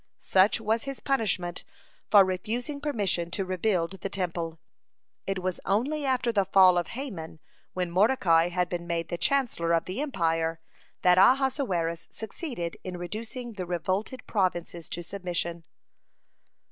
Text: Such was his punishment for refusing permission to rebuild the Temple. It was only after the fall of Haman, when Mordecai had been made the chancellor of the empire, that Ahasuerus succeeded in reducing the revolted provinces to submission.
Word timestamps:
Such 0.19 0.59
was 0.59 0.85
his 0.85 0.99
punishment 0.99 1.63
for 2.09 2.25
refusing 2.25 2.81
permission 2.81 3.29
to 3.29 3.45
rebuild 3.45 4.01
the 4.01 4.09
Temple. 4.09 4.57
It 5.27 5.37
was 5.43 5.59
only 5.63 6.05
after 6.05 6.31
the 6.31 6.43
fall 6.43 6.79
of 6.79 6.87
Haman, 6.97 7.39
when 7.73 7.91
Mordecai 7.91 8.47
had 8.47 8.67
been 8.67 8.87
made 8.87 9.09
the 9.09 9.19
chancellor 9.19 9.73
of 9.73 9.85
the 9.85 10.01
empire, 10.01 10.59
that 11.03 11.19
Ahasuerus 11.19 12.07
succeeded 12.09 12.77
in 12.83 12.97
reducing 12.97 13.53
the 13.53 13.67
revolted 13.67 14.25
provinces 14.25 14.89
to 14.89 15.03
submission. 15.03 15.65